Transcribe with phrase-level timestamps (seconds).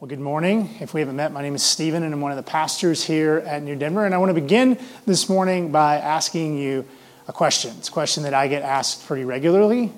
[0.00, 0.76] Well, good morning.
[0.78, 3.38] If we haven't met, my name is Stephen, and I'm one of the pastors here
[3.38, 4.06] at New Denver.
[4.06, 6.84] And I want to begin this morning by asking you
[7.26, 7.74] a question.
[7.78, 9.92] It's a question that I get asked pretty regularly.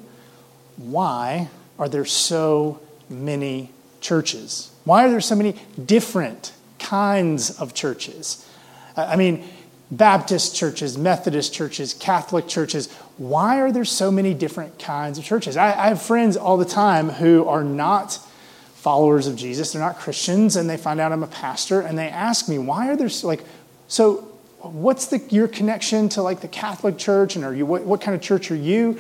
[0.78, 4.70] Why are there so many churches?
[4.84, 5.54] Why are there so many
[5.84, 8.48] different kinds of churches?
[8.96, 9.44] I mean,
[9.90, 12.90] Baptist churches, Methodist churches, Catholic churches.
[13.18, 15.58] Why are there so many different kinds of churches?
[15.58, 18.18] I, have friends all the time who are not
[18.80, 22.08] followers of Jesus, they're not Christians, and they find out I'm a pastor, and they
[22.08, 23.44] ask me, why are there, like,
[23.88, 24.22] so
[24.62, 28.14] what's the, your connection to like the Catholic Church, and are you, what, what kind
[28.14, 28.98] of church are you?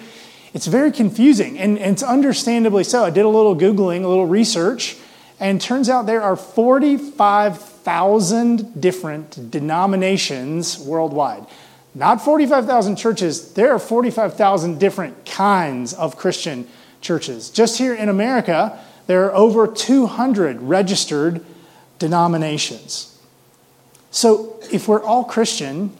[0.52, 3.04] It's very confusing, and, and it's understandably so.
[3.04, 4.98] I did a little Googling, a little research,
[5.38, 11.46] and turns out there are 45,000 different denominations worldwide.
[11.94, 16.68] Not 45,000 churches, there are 45,000 different kinds of Christian
[17.00, 17.48] churches.
[17.48, 18.78] Just here in America,
[19.10, 21.44] there are over 200 registered
[21.98, 23.18] denominations.
[24.12, 25.90] So, if we're all Christian,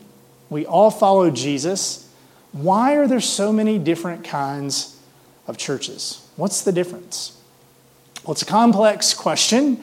[0.49, 2.09] we all follow Jesus,
[2.53, 4.97] why are there so many different kinds
[5.49, 6.25] of churches?
[6.37, 7.37] What's the difference?
[8.23, 9.81] Well, it's a complex question.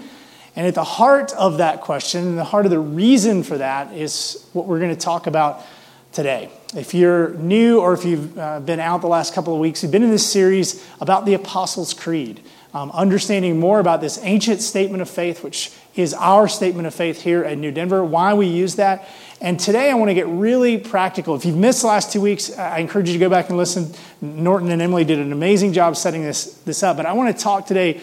[0.55, 3.91] And at the heart of that question, and the heart of the reason for that,
[3.91, 5.65] is what we're going to talk about
[6.13, 6.49] today.
[6.73, 9.91] If you're new or if you've uh, been out the last couple of weeks, we've
[9.91, 12.41] been in this series about the Apostles' Creed
[12.77, 17.19] um, understanding more about this ancient statement of faith, which is our statement of faith
[17.19, 19.09] here at New Denver, why we use that.
[19.41, 21.35] And today I want to get really practical.
[21.35, 23.91] If you've missed the last two weeks, I encourage you to go back and listen.
[24.21, 26.97] Norton and Emily did an amazing job setting this, this up.
[26.97, 27.99] But I want to talk today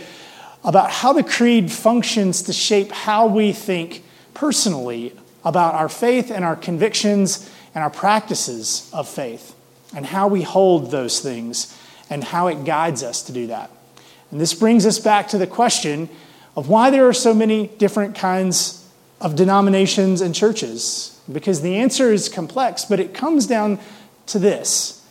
[0.64, 4.02] about how the creed functions to shape how we think
[4.32, 5.12] personally
[5.44, 9.54] about our faith and our convictions and our practices of faith
[9.94, 11.78] and how we hold those things
[12.10, 13.70] and how it guides us to do that.
[14.34, 16.08] And this brings us back to the question
[16.56, 18.84] of why there are so many different kinds
[19.20, 21.20] of denominations and churches.
[21.32, 23.78] Because the answer is complex, but it comes down
[24.26, 25.06] to this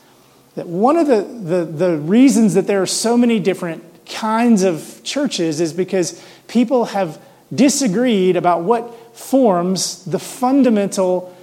[0.56, 5.00] that one of the, the, the reasons that there are so many different kinds of
[5.06, 7.18] churches is because people have
[7.56, 11.34] disagreed about what forms the fundamental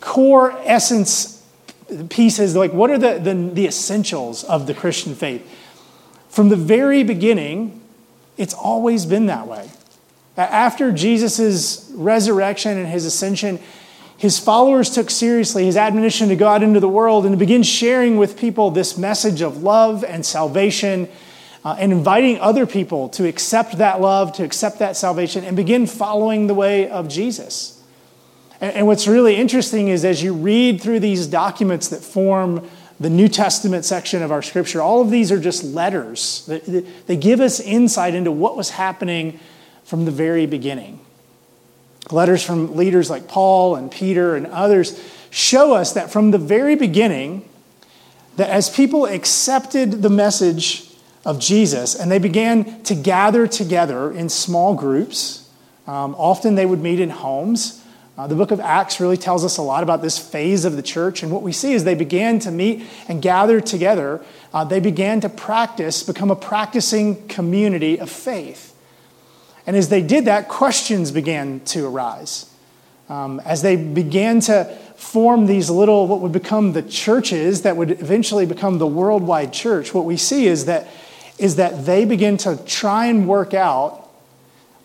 [0.00, 1.40] core essence
[2.08, 5.46] pieces like what are the, the, the essentials of the christian faith
[6.34, 7.80] from the very beginning,
[8.36, 9.70] it's always been that way.
[10.36, 13.60] After Jesus' resurrection and his ascension,
[14.16, 17.62] his followers took seriously his admonition to go out into the world and to begin
[17.62, 21.08] sharing with people this message of love and salvation
[21.64, 25.86] uh, and inviting other people to accept that love, to accept that salvation, and begin
[25.86, 27.80] following the way of Jesus.
[28.60, 32.68] And, and what's really interesting is as you read through these documents that form
[33.00, 36.48] the New Testament section of our scripture, all of these are just letters.
[37.06, 39.40] They give us insight into what was happening
[39.84, 41.00] from the very beginning.
[42.10, 46.76] Letters from leaders like Paul and Peter and others show us that from the very
[46.76, 47.48] beginning,
[48.36, 50.90] that as people accepted the message
[51.24, 55.48] of Jesus and they began to gather together in small groups,
[55.86, 57.83] um, often they would meet in homes.
[58.16, 60.82] Uh, the book of Acts really tells us a lot about this phase of the
[60.82, 61.24] church.
[61.24, 64.24] And what we see is they began to meet and gather together.
[64.52, 68.72] Uh, they began to practice, become a practicing community of faith.
[69.66, 72.48] And as they did that, questions began to arise.
[73.08, 74.64] Um, as they began to
[74.94, 79.92] form these little, what would become the churches that would eventually become the worldwide church,
[79.92, 80.86] what we see is that,
[81.38, 84.03] is that they begin to try and work out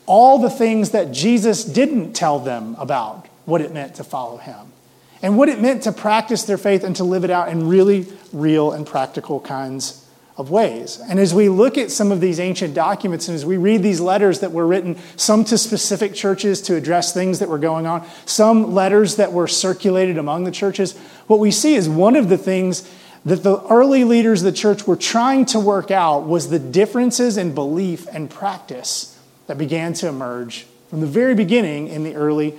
[0.10, 4.74] all the things that Jesus didn't tell them about what it meant to follow him
[5.22, 8.08] and what it meant to practice their faith and to live it out in really
[8.34, 11.00] real and practical kinds of ways.
[11.08, 14.02] And as we look at some of these ancient documents and as we read these
[14.02, 18.04] letters that were written, some to specific churches to address things that were going on,
[18.26, 20.98] some letters that were circulated among the churches,
[21.28, 22.90] what we see is one of the things
[23.26, 27.38] that the early leaders of the church were trying to work out was the differences
[27.38, 29.18] in belief and practice
[29.50, 32.54] that began to emerge from the very beginning in the early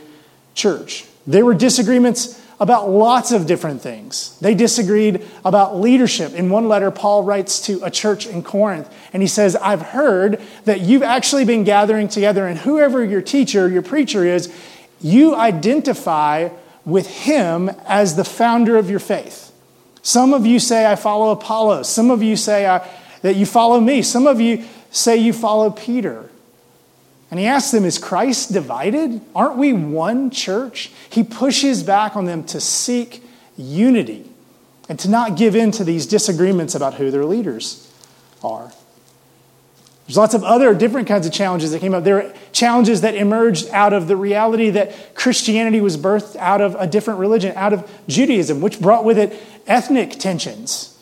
[0.57, 1.07] church.
[1.25, 4.37] There were disagreements about lots of different things.
[4.41, 6.35] They disagreed about leadership.
[6.35, 10.43] In one letter, Paul writes to a church in Corinth, and he says, I've heard
[10.65, 14.53] that you've actually been gathering together, and whoever your teacher, your preacher is,
[15.01, 16.49] you identify
[16.85, 19.53] with him as the founder of your faith.
[20.03, 21.89] Some of you say, I follow Apollos.
[21.89, 22.85] Some of you say I,
[23.23, 24.03] that you follow me.
[24.03, 26.30] Some of you say you follow Peter.
[27.31, 29.21] And he asks them, Is Christ divided?
[29.35, 30.91] Aren't we one church?
[31.09, 33.23] He pushes back on them to seek
[33.57, 34.29] unity
[34.89, 37.93] and to not give in to these disagreements about who their leaders
[38.43, 38.73] are.
[40.07, 42.03] There's lots of other different kinds of challenges that came up.
[42.03, 46.75] There are challenges that emerged out of the reality that Christianity was birthed out of
[46.75, 50.99] a different religion, out of Judaism, which brought with it ethnic tensions.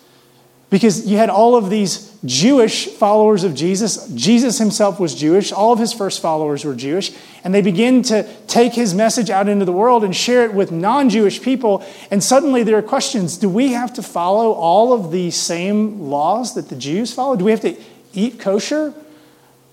[0.71, 4.07] Because you had all of these Jewish followers of Jesus.
[4.09, 5.51] Jesus himself was Jewish.
[5.51, 7.11] All of his first followers were Jewish.
[7.43, 10.71] And they begin to take his message out into the world and share it with
[10.71, 11.87] non Jewish people.
[12.11, 16.55] And suddenly there are questions do we have to follow all of the same laws
[16.55, 17.37] that the Jews follow?
[17.37, 17.77] Do we have to
[18.13, 18.93] eat kosher?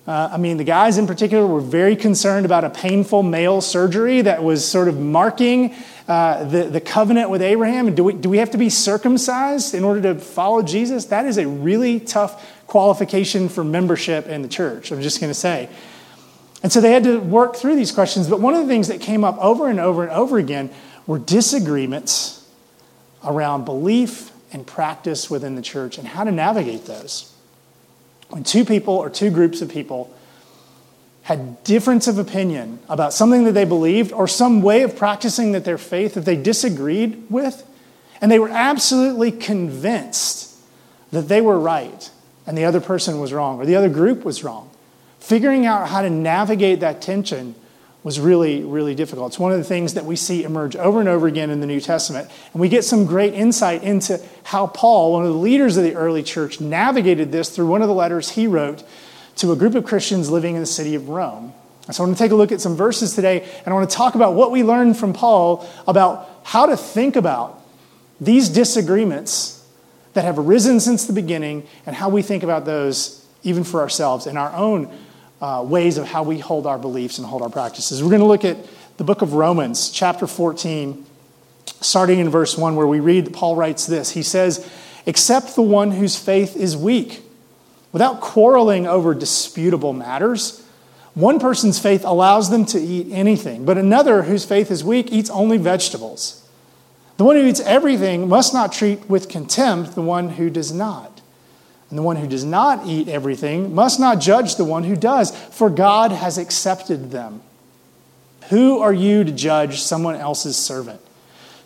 [0.08, 4.22] Uh, I mean, the guys in particular were very concerned about a painful male surgery
[4.22, 5.74] that was sort of marking
[6.08, 7.88] uh, the, the covenant with Abraham.
[7.88, 11.06] And do we, do we have to be circumcised in order to follow Jesus?
[11.06, 15.40] That is a really tough qualification for membership in the church, I'm just going to
[15.40, 15.70] say.
[16.62, 18.30] And so they had to work through these questions.
[18.30, 20.70] But one of the things that came up over and over and over again
[21.08, 22.48] were disagreements
[23.24, 27.35] around belief and practice within the church and how to navigate those.
[28.30, 30.14] When two people or two groups of people
[31.24, 35.66] had difference of opinion about something that they believed or some way of practicing that
[35.66, 37.68] their faith that they disagreed with,
[38.22, 40.56] and they were absolutely convinced
[41.12, 42.12] that they were right
[42.46, 44.70] and the other person was wrong or the other group was wrong.
[45.20, 47.56] Figuring out how to navigate that tension
[48.06, 49.32] was really, really difficult.
[49.32, 51.66] It's one of the things that we see emerge over and over again in the
[51.66, 52.30] New Testament.
[52.54, 55.96] And we get some great insight into how Paul, one of the leaders of the
[55.96, 58.84] early church, navigated this through one of the letters he wrote
[59.38, 61.52] to a group of Christians living in the city of Rome.
[61.90, 63.96] So I want to take a look at some verses today, and I want to
[63.96, 67.60] talk about what we learned from Paul about how to think about
[68.22, 69.68] these disagreements
[70.14, 74.28] that have arisen since the beginning and how we think about those even for ourselves
[74.28, 74.96] in our own
[75.42, 78.02] uh, ways of how we hold our beliefs and hold our practices.
[78.02, 78.58] We're going to look at
[78.98, 81.06] the book of Romans, chapter 14,
[81.82, 84.12] starting in verse 1, where we read that Paul writes this.
[84.12, 84.70] He says,
[85.06, 87.22] Except the one whose faith is weak
[87.92, 90.66] without quarreling over disputable matters.
[91.14, 95.30] One person's faith allows them to eat anything, but another whose faith is weak eats
[95.30, 96.46] only vegetables.
[97.18, 101.15] The one who eats everything must not treat with contempt the one who does not.
[101.90, 105.36] And the one who does not eat everything must not judge the one who does,
[105.48, 107.42] for God has accepted them.
[108.50, 111.02] Who are you to judge someone else's servant?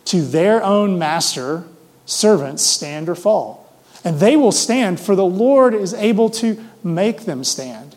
[0.06, 1.66] To their own master,
[2.06, 3.60] servants stand or fall
[4.04, 7.96] and they will stand, for the Lord is able to make them stand.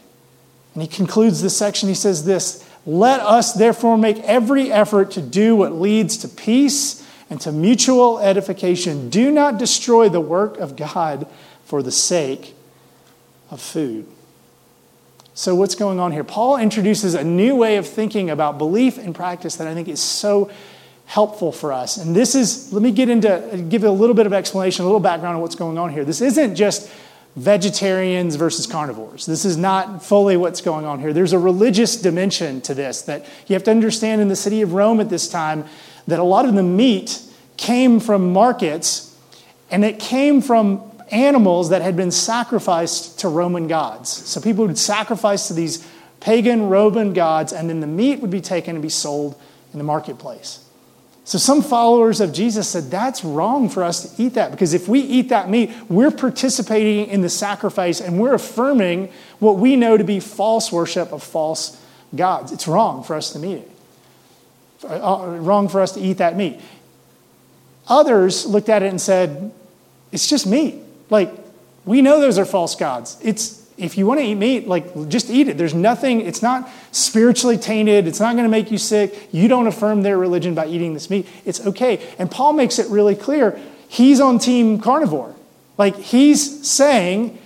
[0.74, 1.88] And he concludes this section.
[1.88, 7.06] He says this Let us therefore make every effort to do what leads to peace
[7.30, 9.10] and to mutual edification.
[9.10, 11.26] Do not destroy the work of God
[11.72, 12.54] for the sake
[13.50, 14.06] of food.
[15.32, 16.22] So, what's going on here?
[16.22, 19.98] Paul introduces a new way of thinking about belief and practice that I think is
[19.98, 20.50] so
[21.06, 21.96] helpful for us.
[21.96, 24.86] And this is, let me get into, give you a little bit of explanation, a
[24.86, 26.04] little background on what's going on here.
[26.04, 26.92] This isn't just
[27.36, 29.24] vegetarians versus carnivores.
[29.24, 31.14] This is not fully what's going on here.
[31.14, 34.74] There's a religious dimension to this that you have to understand in the city of
[34.74, 35.64] Rome at this time
[36.06, 37.22] that a lot of the meat
[37.56, 39.08] came from markets
[39.70, 44.08] and it came from animals that had been sacrificed to Roman gods.
[44.10, 45.86] So people would sacrifice to these
[46.20, 49.40] pagan Roman gods and then the meat would be taken and be sold
[49.72, 50.58] in the marketplace.
[51.24, 54.88] So, some followers of Jesus said that's wrong for us to eat that because if
[54.88, 59.08] we eat that meat, we're participating in the sacrifice and we're affirming
[59.38, 61.80] what we know to be false worship of false
[62.14, 62.50] gods.
[62.50, 63.70] It's wrong for us to eat it,
[64.84, 66.60] uh, wrong for us to eat that meat.
[67.88, 69.52] Others looked at it and said,
[70.10, 70.76] it's just meat.
[71.12, 71.30] Like,
[71.84, 73.18] we know those are false gods.
[73.22, 75.58] It's if you want to eat meat, like just eat it.
[75.58, 78.06] There's nothing, it's not spiritually tainted.
[78.06, 79.28] It's not going to make you sick.
[79.32, 81.26] You don't affirm their religion by eating this meat.
[81.44, 82.14] It's okay.
[82.18, 83.58] And Paul makes it really clear.
[83.88, 85.34] He's on team carnivore.
[85.78, 87.38] Like he's saying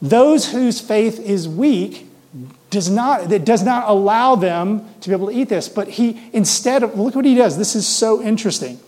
[0.00, 2.08] those whose faith is weak
[2.70, 5.68] does not that does not allow them to be able to eat this.
[5.68, 7.58] But he instead of look what he does.
[7.58, 8.80] This is so interesting.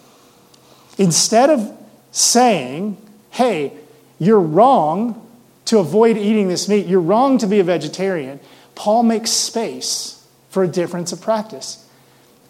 [0.99, 1.77] Instead of
[2.11, 2.97] saying,
[3.31, 3.73] hey,
[4.19, 5.23] you're wrong
[5.67, 6.87] to avoid eating this meat.
[6.87, 8.41] You're wrong to be a vegetarian.
[8.75, 11.85] Paul makes space for a difference of practice.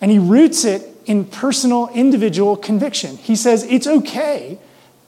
[0.01, 3.17] And he roots it in personal, individual conviction.
[3.17, 4.59] He says it's okay.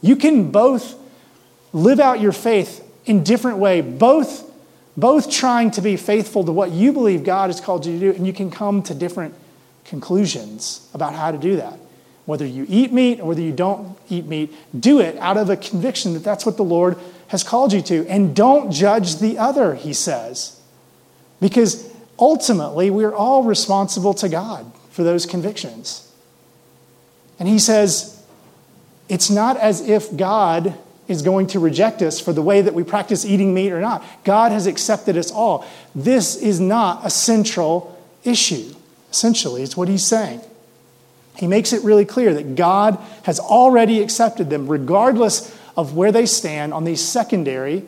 [0.01, 0.97] You can both
[1.73, 4.51] live out your faith in different way, both,
[4.97, 8.17] both trying to be faithful to what you believe God has called you to do,
[8.17, 9.35] and you can come to different
[9.85, 11.79] conclusions about how to do that.
[12.29, 15.57] Whether you eat meat or whether you don't eat meat, do it out of a
[15.57, 18.07] conviction that that's what the Lord has called you to.
[18.07, 20.61] And don't judge the other, he says.
[21.41, 26.13] Because ultimately, we're all responsible to God for those convictions.
[27.39, 28.23] And he says,
[29.09, 30.75] it's not as if God
[31.07, 34.05] is going to reject us for the way that we practice eating meat or not.
[34.25, 35.67] God has accepted us all.
[35.95, 38.75] This is not a central issue.
[39.11, 40.43] Essentially, it's what he's saying.
[41.39, 46.27] He makes it really clear that God has already accepted them, regardless of where they
[46.27, 47.85] stand on these secondary,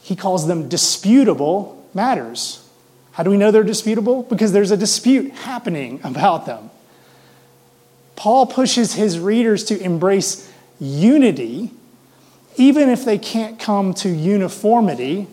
[0.00, 2.64] he calls them disputable matters.
[3.10, 4.22] How do we know they're disputable?
[4.22, 6.70] Because there's a dispute happening about them.
[8.14, 11.72] Paul pushes his readers to embrace unity,
[12.56, 15.26] even if they can't come to uniformity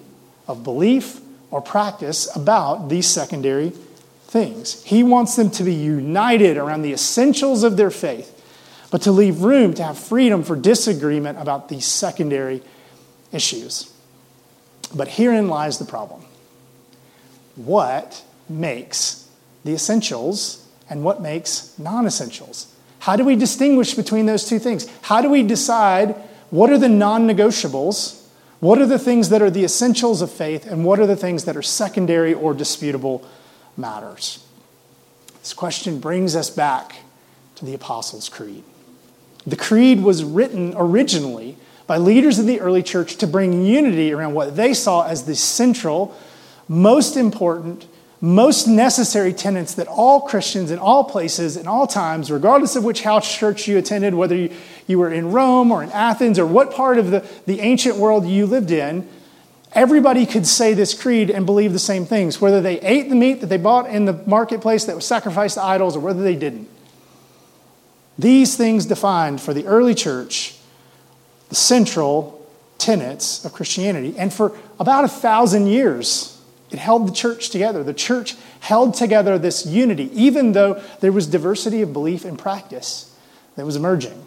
[0.47, 1.21] of belief
[1.51, 3.71] or practice about these secondary
[4.35, 4.83] things.
[4.83, 8.29] He wants them to be united around the essentials of their faith,
[8.91, 12.61] but to leave room to have freedom for disagreement about these secondary
[13.31, 13.93] issues.
[14.93, 16.25] But herein lies the problem.
[17.55, 19.29] What makes
[19.63, 22.75] the essentials and what makes non essentials?
[22.99, 24.85] How do we distinguish between those two things?
[25.03, 26.13] How do we decide
[26.49, 28.21] what are the non negotiables?
[28.59, 30.67] What are the things that are the essentials of faith?
[30.67, 33.25] And what are the things that are secondary or disputable
[33.77, 34.45] matters?
[35.39, 36.95] This question brings us back
[37.55, 38.63] to the Apostles' Creed.
[39.45, 44.33] The Creed was written originally by leaders in the early church to bring unity around
[44.33, 46.17] what they saw as the central,
[46.67, 47.85] most important,
[48.21, 53.03] most necessary tenets that all Christians in all places, in all times, regardless of which
[53.03, 54.49] house church you attended, whether you,
[54.87, 58.25] you were in Rome or in Athens or what part of the, the ancient world
[58.25, 59.07] you lived in,
[59.75, 63.41] everybody could say this creed and believe the same things, whether they ate the meat
[63.41, 66.69] that they bought in the marketplace that was sacrificed to idols or whether they didn't.
[68.17, 70.57] These things defined for the early church
[71.49, 72.43] the central
[72.77, 74.15] tenets of Christianity.
[74.17, 76.41] And for about a thousand years,
[76.71, 77.83] it held the church together.
[77.83, 83.15] The church held together this unity, even though there was diversity of belief and practice
[83.55, 84.25] that was emerging.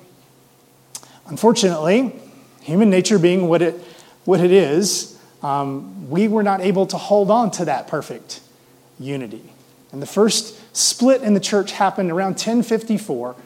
[1.26, 2.14] Unfortunately,
[2.62, 3.74] human nature being what it,
[4.24, 8.40] what it is, um, we were not able to hold on to that perfect
[8.98, 9.52] unity.
[9.92, 13.36] And the first split in the church happened around 1054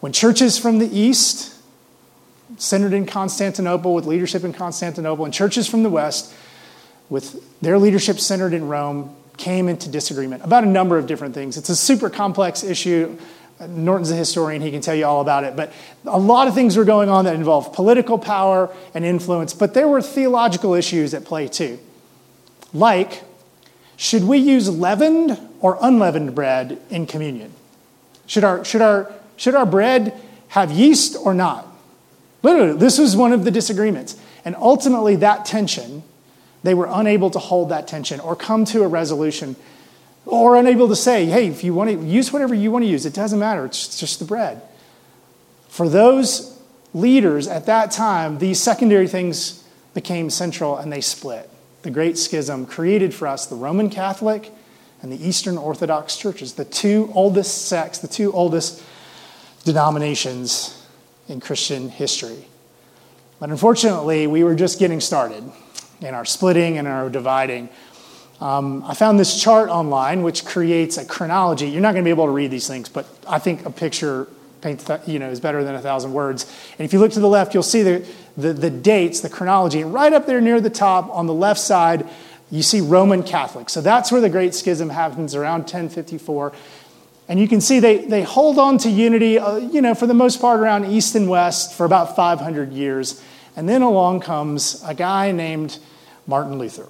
[0.00, 1.54] when churches from the east,
[2.58, 6.32] centered in Constantinople with leadership in Constantinople, and churches from the west,
[7.08, 11.56] with their leadership centered in Rome, came into disagreement about a number of different things.
[11.56, 13.18] It's a super complex issue.
[13.60, 15.56] Norton's a historian, he can tell you all about it.
[15.56, 15.72] But
[16.04, 19.88] a lot of things were going on that involved political power and influence, but there
[19.88, 21.78] were theological issues at play too.
[22.72, 23.22] Like,
[23.96, 27.52] should we use leavened or unleavened bread in communion?
[28.26, 31.66] Should our, should our, should our bread have yeast or not?
[32.42, 34.16] Literally, this was one of the disagreements.
[34.44, 36.02] And ultimately, that tension,
[36.62, 39.56] they were unable to hold that tension or come to a resolution
[40.26, 43.04] or unable to say, hey, if you want to use whatever you want to use,
[43.04, 44.62] it doesn't matter, it's just the bread.
[45.68, 46.58] For those
[46.92, 51.50] leaders at that time, these secondary things became central and they split.
[51.82, 54.52] The Great Schism created for us the Roman Catholic
[55.02, 58.82] and the Eastern Orthodox churches, the two oldest sects, the two oldest
[59.64, 60.86] denominations
[61.28, 62.46] in Christian history.
[63.40, 65.44] But unfortunately, we were just getting started
[66.00, 67.68] in our splitting and our dividing.
[68.44, 71.66] Um, I found this chart online which creates a chronology.
[71.66, 74.28] You're not going to be able to read these things, but I think a picture
[74.60, 76.44] paints, you know, is better than a thousand words.
[76.78, 79.80] And if you look to the left, you'll see the, the, the dates, the chronology.
[79.80, 82.06] And right up there near the top on the left side,
[82.50, 83.70] you see Roman Catholic.
[83.70, 86.52] So that's where the Great Schism happens around 1054.
[87.28, 90.12] And you can see they, they hold on to unity, uh, you know, for the
[90.12, 93.24] most part around East and West for about 500 years.
[93.56, 95.78] And then along comes a guy named
[96.26, 96.88] Martin Luther.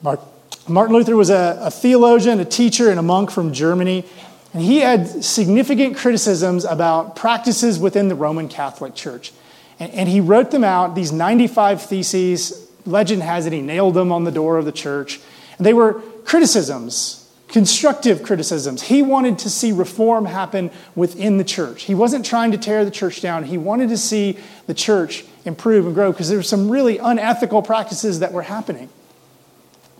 [0.00, 0.20] Mark,
[0.68, 4.04] Martin Luther was a, a theologian, a teacher, and a monk from Germany.
[4.52, 9.32] And he had significant criticisms about practices within the Roman Catholic Church.
[9.78, 12.68] And, and, he wrote them out, these 95 theses.
[12.84, 15.20] Legend has it he nailed them on the door of the church.
[15.58, 18.82] And they were criticisms, constructive criticisms.
[18.82, 21.82] He wanted to see reform happen within the church.
[21.84, 25.86] He wasn't trying to tear the church down, he wanted to see the church improve
[25.86, 28.88] and grow because there were some really unethical practices that were happening.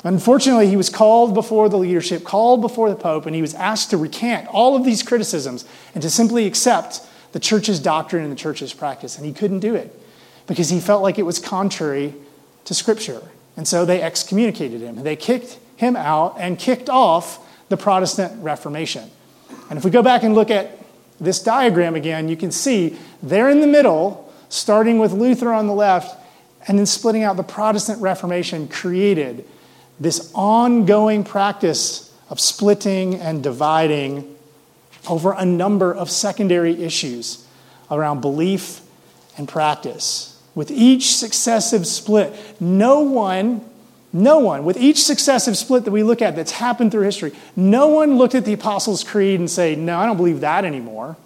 [0.07, 3.91] Unfortunately, he was called before the leadership, called before the Pope, and he was asked
[3.91, 7.01] to recant all of these criticisms and to simply accept
[7.33, 9.17] the church's doctrine and the church's practice.
[9.17, 9.93] And he couldn't do it
[10.47, 12.15] because he felt like it was contrary
[12.67, 13.21] to Scripture.
[13.57, 15.03] And so they excommunicated him.
[15.03, 19.11] They kicked him out and kicked off the Protestant Reformation.
[19.71, 20.79] And if we go back and look at
[21.21, 25.75] this diagram again, you can see there in the middle, starting with Luther on the
[25.75, 26.17] left,
[26.69, 29.45] and then splitting out the Protestant Reformation created
[29.99, 34.37] this ongoing practice of splitting and dividing
[35.09, 37.47] over a number of secondary issues
[37.91, 38.81] around belief
[39.37, 40.33] and practice.
[40.55, 43.61] with each successive split, no one,
[44.11, 47.89] no one, with each successive split that we look at that's happened through history, no
[47.89, 51.19] one looked at the Apostles' Creed and say, No, I don't believe that anymore.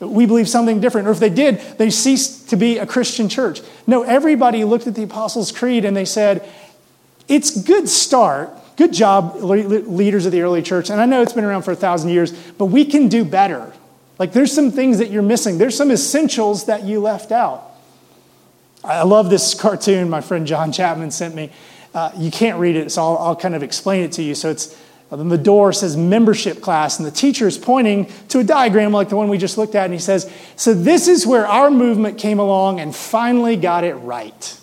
[0.00, 1.06] We believe something different.
[1.06, 3.60] Or if they did, they ceased to be a Christian church.
[3.86, 6.46] No, everybody looked at the Apostles' Creed and they said,
[7.28, 8.50] It's good start.
[8.76, 10.90] Good job, leaders of the early church.
[10.90, 13.72] And I know it's been around for a thousand years, but we can do better.
[14.18, 15.58] Like there's some things that you're missing.
[15.58, 17.70] There's some essentials that you left out.
[18.82, 21.50] I love this cartoon my friend John Chapman sent me.
[21.94, 24.34] Uh, you can't read it, so I'll, I'll, kind of explain it to you.
[24.34, 24.76] So it's
[25.12, 29.08] on the door says membership class, and the teacher is pointing to a diagram like
[29.08, 32.18] the one we just looked at, and he says, So this is where our movement
[32.18, 34.58] came along and finally got it right.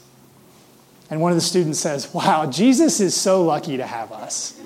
[1.12, 4.60] And one of the students says, Wow, Jesus is so lucky to have us.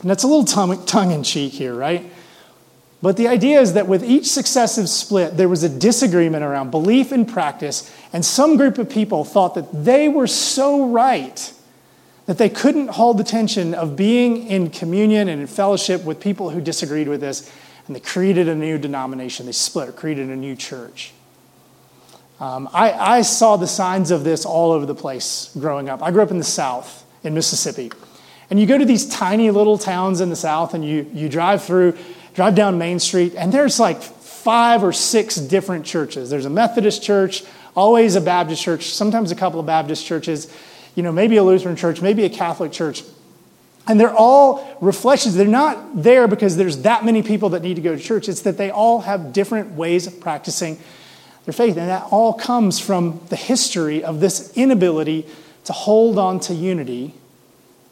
[0.00, 2.10] and that's a little tongue in cheek here, right?
[3.02, 7.12] But the idea is that with each successive split, there was a disagreement around belief
[7.12, 11.52] and practice, and some group of people thought that they were so right
[12.24, 16.48] that they couldn't hold the tension of being in communion and in fellowship with people
[16.48, 17.52] who disagreed with this,
[17.86, 19.44] and they created a new denomination.
[19.44, 21.12] They split, created a new church.
[22.40, 26.02] Um, I, I saw the signs of this all over the place growing up.
[26.02, 27.90] I grew up in the South, in Mississippi.
[28.50, 31.62] And you go to these tiny little towns in the South, and you, you drive
[31.62, 31.96] through
[32.34, 36.28] drive down Main Street, and there's like five or six different churches.
[36.28, 40.52] There's a Methodist church, always a Baptist church, sometimes a couple of Baptist churches,
[40.94, 43.02] you know, maybe a Lutheran church, maybe a Catholic church.
[43.86, 45.34] And they're all reflections.
[45.34, 48.28] They're not there because there's that many people that need to go to church.
[48.28, 50.78] It's that they all have different ways of practicing
[51.44, 51.76] their faith.
[51.76, 55.26] And that all comes from the history of this inability
[55.64, 57.14] to hold on to unity,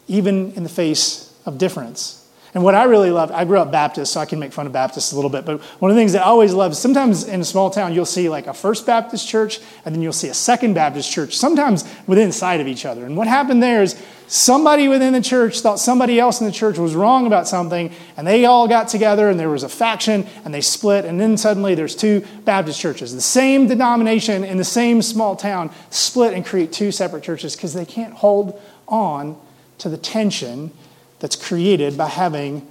[0.07, 2.19] even in the face of difference.
[2.53, 4.73] And what I really love, I grew up Baptist, so I can make fun of
[4.73, 7.27] Baptists a little bit, but one of the things that I always love is sometimes
[7.27, 10.27] in a small town, you'll see like a First Baptist church, and then you'll see
[10.27, 13.05] a Second Baptist church, sometimes within sight of each other.
[13.05, 16.77] And what happened there is somebody within the church thought somebody else in the church
[16.77, 20.53] was wrong about something, and they all got together, and there was a faction, and
[20.53, 23.13] they split, and then suddenly there's two Baptist churches.
[23.13, 27.73] The same denomination in the same small town split and create two separate churches because
[27.73, 29.39] they can't hold on
[29.79, 30.71] to the tension
[31.19, 32.67] that's created by having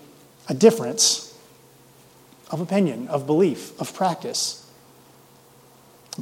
[0.49, 1.39] a difference
[2.51, 4.59] of opinion, of belief, of practice.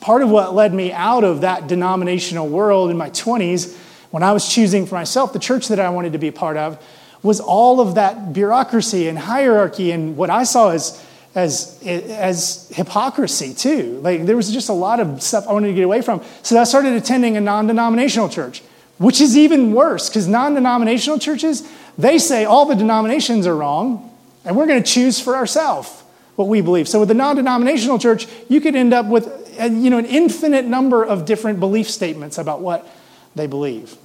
[0.00, 3.76] Part of what led me out of that denominational world in my 20s,
[4.10, 6.56] when I was choosing for myself the church that I wanted to be a part
[6.56, 6.82] of,
[7.22, 13.52] was all of that bureaucracy and hierarchy and what I saw as, as, as hypocrisy,
[13.52, 14.00] too.
[14.02, 16.22] Like, there was just a lot of stuff I wanted to get away from.
[16.42, 18.62] So I started attending a non denominational church,
[18.98, 24.10] which is even worse because non denominational churches, they say all the denominations are wrong,
[24.44, 26.00] and we're going to choose for ourselves
[26.40, 26.88] what we believe.
[26.88, 29.26] So with the non-denominational church, you could end up with
[29.58, 32.88] a, you know, an infinite number of different belief statements about what
[33.34, 33.96] they believe.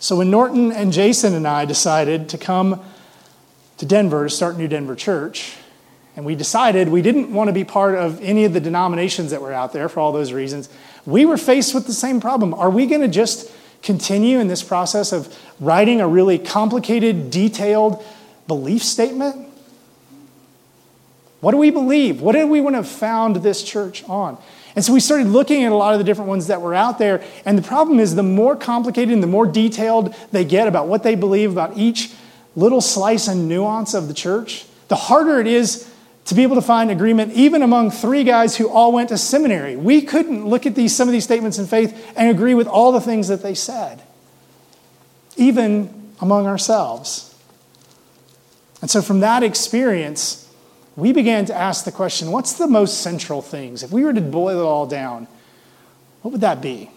[0.00, 2.82] So when Norton and Jason and I decided to come
[3.78, 5.54] to Denver to start New Denver Church,
[6.16, 9.40] and we decided we didn't want to be part of any of the denominations that
[9.40, 10.68] were out there for all those reasons,
[11.06, 12.52] we were faced with the same problem.
[12.54, 13.50] Are we going to just
[13.82, 18.04] continue in this process of writing a really complicated, detailed
[18.46, 19.48] belief statement?
[21.40, 22.20] What do we believe?
[22.20, 24.38] What did we want to found this church on?
[24.74, 26.98] And so we started looking at a lot of the different ones that were out
[26.98, 27.22] there.
[27.44, 31.02] And the problem is, the more complicated and the more detailed they get about what
[31.02, 32.12] they believe about each
[32.56, 35.90] little slice and nuance of the church, the harder it is
[36.26, 39.76] to be able to find agreement even among three guys who all went to seminary.
[39.76, 42.92] We couldn't look at these, some of these statements in faith and agree with all
[42.92, 44.02] the things that they said,
[45.36, 47.34] even among ourselves.
[48.80, 50.41] And so from that experience,
[50.96, 53.82] we began to ask the question what's the most central things?
[53.82, 55.26] If we were to boil it all down,
[56.22, 56.90] what would that be?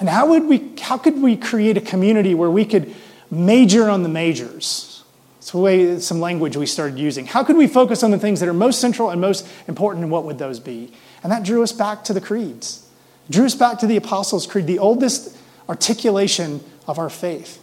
[0.00, 2.94] And how, would we, how could we create a community where we could
[3.30, 5.02] major on the majors?
[5.38, 7.26] It's the way some language we started using.
[7.26, 10.10] How could we focus on the things that are most central and most important, and
[10.10, 10.92] what would those be?
[11.22, 12.88] And that drew us back to the creeds.
[13.30, 15.36] Drew us back to the Apostles' Creed, the oldest
[15.68, 17.62] articulation of our faith.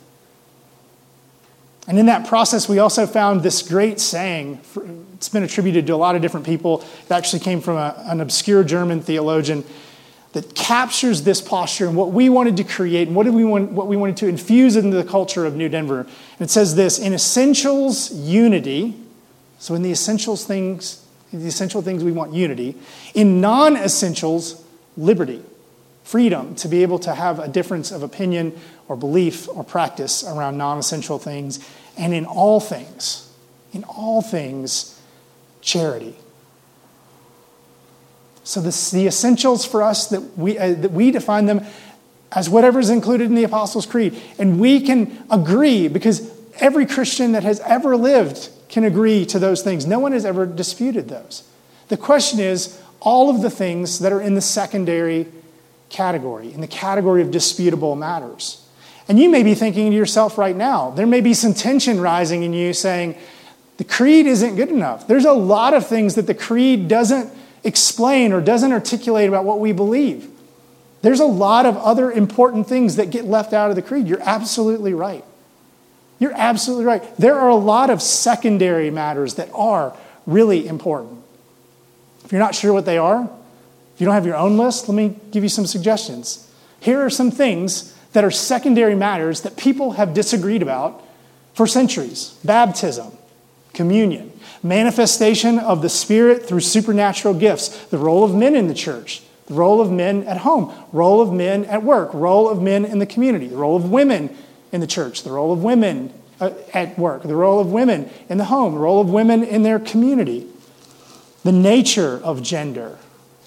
[1.88, 4.62] And in that process, we also found this great saying.
[5.16, 6.82] It's been attributed to a lot of different people.
[7.06, 9.64] It actually came from a, an obscure German theologian
[10.34, 13.72] that captures this posture and what we wanted to create and what, did we want,
[13.72, 16.02] what we wanted to infuse into the culture of New Denver.
[16.02, 18.96] And it says this in essentials, unity.
[19.60, 22.76] So, in the essentials things, the essential things, we want unity.
[23.14, 24.64] In non essentials,
[24.96, 25.44] liberty,
[26.04, 28.58] freedom to be able to have a difference of opinion
[28.92, 31.66] or belief or practice around non essential things.
[31.98, 33.32] And in all things,
[33.72, 35.00] in all things,
[35.62, 36.16] charity.
[38.44, 41.66] So this, the essentials for us that we, uh, that we define them
[42.34, 44.22] as whatever is included in the Apostles' Creed.
[44.38, 49.62] And we can agree because every Christian that has ever lived can agree to those
[49.62, 49.86] things.
[49.86, 51.44] No one has ever disputed those.
[51.88, 55.28] The question is all of the things that are in the secondary
[55.90, 58.61] category, in the category of disputable matters.
[59.12, 62.44] And you may be thinking to yourself right now, there may be some tension rising
[62.44, 63.18] in you saying,
[63.76, 65.06] the creed isn't good enough.
[65.06, 67.30] There's a lot of things that the creed doesn't
[67.66, 70.30] explain or doesn't articulate about what we believe.
[71.02, 74.08] There's a lot of other important things that get left out of the creed.
[74.08, 75.26] You're absolutely right.
[76.18, 77.04] You're absolutely right.
[77.18, 79.94] There are a lot of secondary matters that are
[80.26, 81.22] really important.
[82.24, 83.30] If you're not sure what they are,
[83.94, 86.50] if you don't have your own list, let me give you some suggestions.
[86.80, 91.04] Here are some things that are secondary matters that people have disagreed about
[91.54, 92.38] for centuries.
[92.44, 93.12] Baptism,
[93.74, 94.32] communion,
[94.64, 99.54] manifestation of the Spirit through supernatural gifts, the role of men in the church, the
[99.54, 103.06] role of men at home, role of men at work, role of men in the
[103.06, 104.36] community, the role of women
[104.72, 108.38] in the church, the role of women uh, at work, the role of women in
[108.38, 110.48] the home, the role of women in their community,
[111.44, 112.98] the nature of gender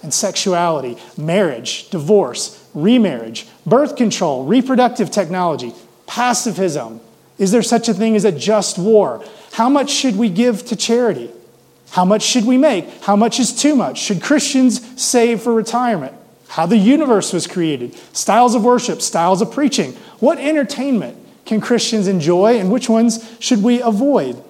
[0.01, 5.73] and sexuality, marriage, divorce, remarriage, birth control, reproductive technology,
[6.05, 6.99] pacifism.
[7.37, 9.25] Is there such a thing as a just war?
[9.53, 11.31] How much should we give to charity?
[11.91, 13.03] How much should we make?
[13.03, 13.97] How much is too much?
[13.97, 16.13] Should Christians save for retirement?
[16.49, 19.93] How the universe was created, styles of worship, styles of preaching.
[20.19, 24.41] What entertainment can Christians enjoy and which ones should we avoid?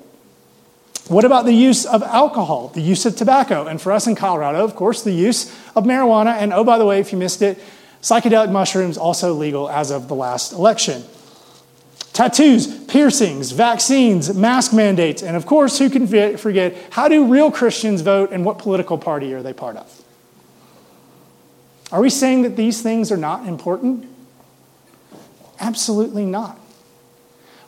[1.08, 4.64] What about the use of alcohol, the use of tobacco, and for us in Colorado,
[4.64, 6.34] of course, the use of marijuana?
[6.36, 7.60] And oh, by the way, if you missed it,
[8.06, 11.04] psychedelic mushrooms also legal as of the last election.
[12.14, 16.06] Tattoos, piercings, vaccines, mask mandates, and of course, who can
[16.38, 20.04] forget how do real Christians vote and what political party are they part of?
[21.92, 24.08] Are we saying that these things are not important?
[25.60, 26.60] Absolutely not.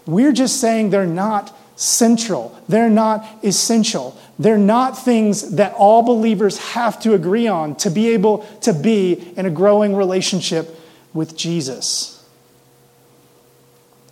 [0.06, 4.15] We're just saying they're not central, they're not essential.
[4.39, 9.34] They're not things that all believers have to agree on to be able to be
[9.36, 10.80] in a growing relationship
[11.13, 12.13] with Jesus.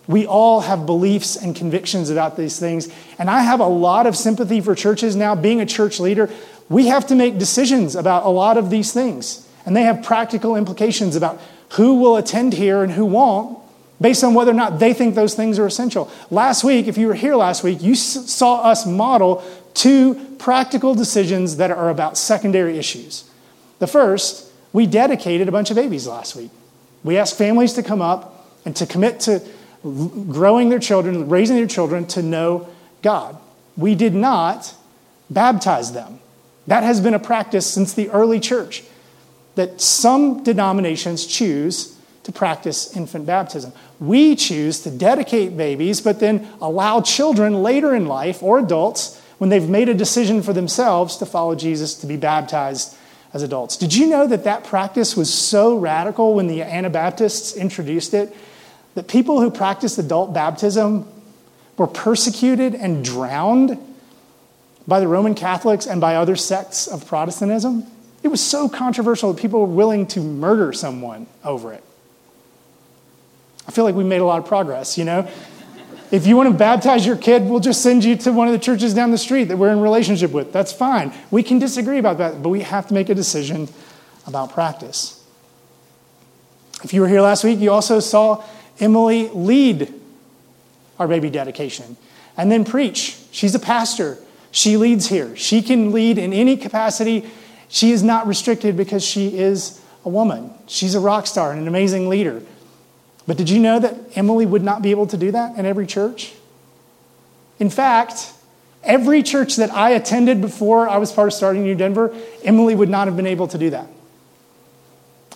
[0.08, 2.90] We all have beliefs and convictions about these things.
[3.18, 5.36] And I have a lot of sympathy for churches now.
[5.36, 6.30] Being a church leader,
[6.70, 9.48] we have to make decisions about a lot of these things.
[9.66, 13.60] And they have practical implications about who will attend here and who won't
[14.00, 16.12] based on whether or not they think those things are essential.
[16.30, 19.44] Last week, if you were here last week, you saw us model
[19.76, 23.30] two practical decisions that are about secondary issues.
[23.80, 26.50] The first, we dedicated a bunch of babies last week.
[27.04, 29.44] We asked families to come up and to commit to
[29.84, 32.68] growing their children, raising their children to know
[33.04, 33.38] God.
[33.78, 34.74] We did not
[35.30, 36.20] baptize them.
[36.68, 38.84] That has been a practice since the early church,
[39.54, 43.72] that some denominations choose to practice infant baptism.
[44.00, 49.50] We choose to dedicate babies, but then allow children later in life or adults, when
[49.50, 52.96] they've made a decision for themselves to follow Jesus, to be baptized
[53.34, 53.76] as adults.
[53.76, 58.36] Did you know that that practice was so radical when the Anabaptists introduced it
[58.96, 61.06] that people who practiced adult baptism
[61.78, 63.78] were persecuted and drowned
[64.88, 67.86] by the Roman Catholics and by other sects of Protestantism.
[68.24, 71.84] It was so controversial that people were willing to murder someone over it.
[73.68, 75.28] I feel like we made a lot of progress, you know?
[76.16, 78.60] If you want to baptize your kid, we'll just send you to one of the
[78.60, 80.54] churches down the street that we're in relationship with.
[80.54, 81.12] That's fine.
[81.30, 83.68] We can disagree about that, but we have to make a decision
[84.26, 85.22] about practice.
[86.86, 88.46] If you were here last week, you also saw
[88.80, 89.94] Emily lead
[91.00, 91.98] our baby dedication
[92.38, 93.18] and then preach.
[93.32, 94.18] She's a pastor.
[94.52, 95.36] She leads here.
[95.36, 97.30] She can lead in any capacity.
[97.68, 100.54] She is not restricted because she is a woman.
[100.68, 102.42] She's a rock star and an amazing leader.
[103.28, 105.88] But did you know that Emily would not be able to do that in every
[105.88, 106.34] church?
[107.60, 108.34] In fact,
[108.84, 112.90] every church that I attended before I was part of Starting New Denver, Emily would
[112.90, 113.88] not have been able to do that.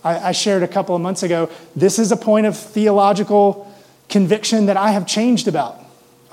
[0.03, 1.49] I, I shared a couple of months ago.
[1.75, 3.71] This is a point of theological
[4.07, 5.79] conviction that I have changed about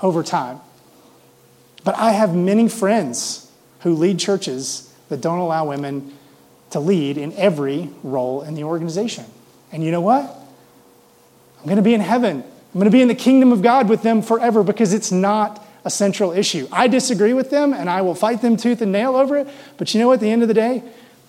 [0.01, 0.59] over time.
[1.83, 3.49] But I have many friends
[3.81, 6.13] who lead churches that don't allow women
[6.71, 9.25] to lead in every role in the organization.
[9.71, 10.35] And you know what?
[11.59, 12.43] I'm going to be in heaven.
[12.43, 15.65] I'm going to be in the kingdom of God with them forever because it's not
[15.83, 16.67] a central issue.
[16.71, 19.47] I disagree with them and I will fight them tooth and nail over it.
[19.77, 20.15] But you know what?
[20.15, 20.83] At the end of the day,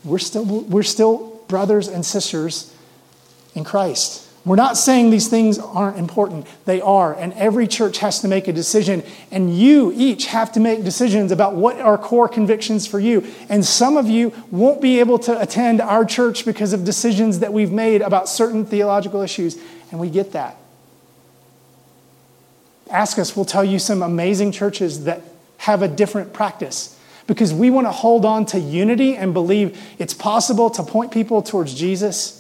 [0.05, 2.75] we're still, we're still brothers and sisters
[3.55, 4.28] in Christ.
[4.49, 6.47] We're not saying these things aren't important.
[6.65, 7.13] They are.
[7.13, 9.03] And every church has to make a decision.
[9.31, 13.27] And you each have to make decisions about what are core convictions for you.
[13.51, 17.53] And some of you won't be able to attend our church because of decisions that
[17.53, 19.59] we've made about certain theological issues.
[19.91, 20.57] And we get that.
[22.91, 25.21] Ask us, we'll tell you some amazing churches that
[25.59, 30.15] have a different practice because we want to hold on to unity and believe it's
[30.15, 32.38] possible to point people towards Jesus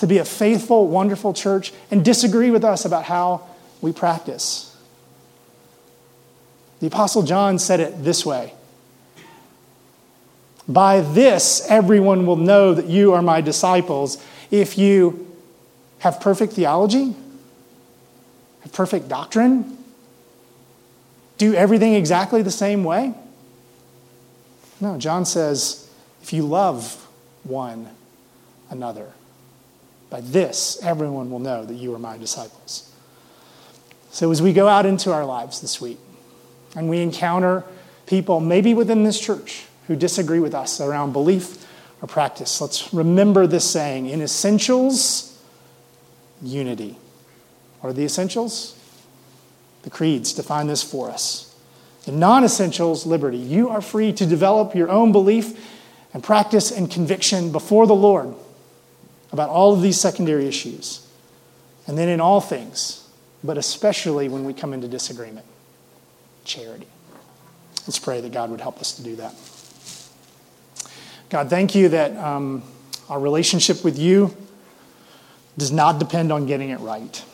[0.00, 3.46] to be a faithful, wonderful church and disagree with us about how
[3.82, 4.76] we practice.
[6.80, 8.54] The Apostle John said it this way
[10.66, 15.26] By this, everyone will know that you are my disciples if you
[15.98, 17.14] have perfect theology,
[18.62, 19.76] have perfect doctrine,
[21.36, 23.12] do everything exactly the same way.
[24.80, 25.90] No, John says,
[26.22, 27.06] if you love
[27.44, 27.90] one
[28.70, 29.12] another.
[30.10, 32.92] By this, everyone will know that you are my disciples.
[34.10, 35.98] So, as we go out into our lives this week
[36.74, 37.64] and we encounter
[38.06, 41.66] people, maybe within this church, who disagree with us around belief
[42.02, 45.38] or practice, let's remember this saying in essentials,
[46.42, 46.96] unity.
[47.80, 48.76] What are the essentials?
[49.82, 51.54] The creeds define this for us.
[52.06, 53.38] In non essentials, liberty.
[53.38, 55.56] You are free to develop your own belief
[56.12, 58.34] and practice and conviction before the Lord
[59.32, 61.06] about all of these secondary issues.
[61.86, 63.08] And then in all things,
[63.42, 65.46] but especially when we come into disagreement,
[66.44, 66.86] charity.
[67.86, 69.34] Let's pray that God would help us to do that.
[71.30, 72.62] God, thank you that um,
[73.08, 74.36] our relationship with you
[75.56, 77.24] does not depend on getting it right.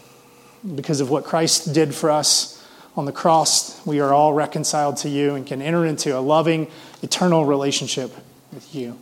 [0.75, 2.65] Because of what Christ did for us
[2.97, 6.71] on the cross, we are all reconciled to you and can enter into a loving,
[7.03, 8.15] eternal relationship
[8.53, 8.99] with you.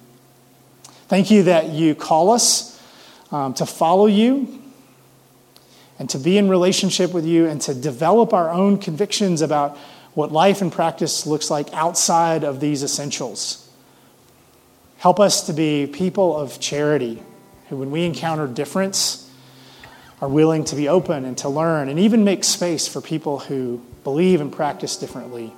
[1.08, 2.73] Thank you that you call us
[3.34, 4.62] um, to follow you
[5.98, 9.76] and to be in relationship with you and to develop our own convictions about
[10.14, 13.68] what life and practice looks like outside of these essentials.
[14.98, 17.20] Help us to be people of charity
[17.68, 19.28] who, when we encounter difference,
[20.20, 23.82] are willing to be open and to learn and even make space for people who
[24.04, 25.52] believe and practice differently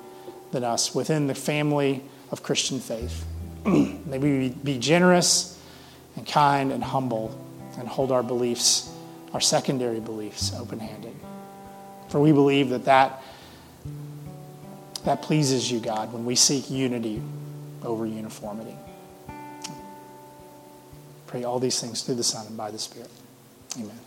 [0.50, 3.26] than us within the family of Christian faith.
[3.66, 5.60] May we be generous
[6.16, 7.38] and kind and humble
[7.78, 8.92] and hold our beliefs,
[9.32, 11.14] our secondary beliefs, open handed.
[12.08, 13.22] For we believe that, that
[15.06, 17.22] that pleases you, God, when we seek unity
[17.84, 18.76] over uniformity.
[21.28, 23.10] Pray all these things through the Son and by the Spirit.
[23.76, 24.05] Amen.